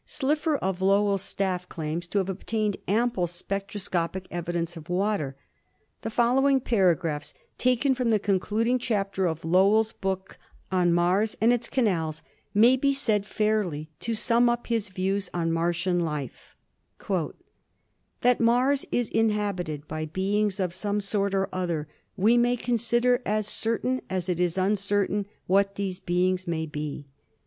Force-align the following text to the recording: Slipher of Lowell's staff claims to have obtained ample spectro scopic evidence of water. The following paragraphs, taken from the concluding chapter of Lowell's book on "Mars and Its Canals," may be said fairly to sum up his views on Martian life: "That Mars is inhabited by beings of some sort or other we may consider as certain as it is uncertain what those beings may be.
Slipher 0.03 0.55
of 0.57 0.81
Lowell's 0.81 1.21
staff 1.21 1.69
claims 1.69 2.07
to 2.07 2.17
have 2.17 2.27
obtained 2.27 2.75
ample 2.87 3.27
spectro 3.27 3.77
scopic 3.77 4.25
evidence 4.31 4.75
of 4.75 4.89
water. 4.89 5.35
The 6.01 6.09
following 6.09 6.59
paragraphs, 6.59 7.35
taken 7.59 7.93
from 7.93 8.09
the 8.09 8.17
concluding 8.17 8.79
chapter 8.79 9.27
of 9.27 9.45
Lowell's 9.45 9.91
book 9.91 10.39
on 10.71 10.91
"Mars 10.91 11.37
and 11.39 11.53
Its 11.53 11.69
Canals," 11.69 12.23
may 12.51 12.75
be 12.75 12.93
said 12.93 13.27
fairly 13.27 13.91
to 13.99 14.15
sum 14.15 14.49
up 14.49 14.65
his 14.65 14.89
views 14.89 15.29
on 15.35 15.51
Martian 15.51 15.99
life: 15.99 16.55
"That 18.21 18.39
Mars 18.39 18.87
is 18.91 19.07
inhabited 19.07 19.87
by 19.87 20.07
beings 20.07 20.59
of 20.59 20.73
some 20.73 20.99
sort 20.99 21.35
or 21.35 21.47
other 21.53 21.87
we 22.17 22.39
may 22.39 22.57
consider 22.57 23.21
as 23.23 23.47
certain 23.47 24.01
as 24.09 24.27
it 24.29 24.39
is 24.39 24.57
uncertain 24.57 25.27
what 25.45 25.75
those 25.75 25.99
beings 25.99 26.47
may 26.47 26.65
be. 26.65 27.05